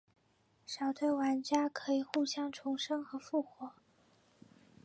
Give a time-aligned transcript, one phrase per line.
[0.65, 3.73] 小队玩家可以互相重生和复活。